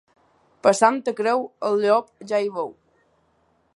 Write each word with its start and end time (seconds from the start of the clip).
Per 0.67 0.71
Santa 0.79 1.13
Creu, 1.19 1.45
el 1.69 1.77
llop 1.83 2.09
ja 2.33 2.41
hi 2.47 2.51
veu. 2.57 2.73